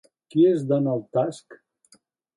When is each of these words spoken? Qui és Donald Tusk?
Qui 0.35 0.45
és 0.51 0.63
Donald 0.71 1.05
Tusk? 1.19 1.61